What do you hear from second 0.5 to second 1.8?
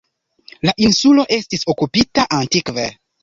La insulo estis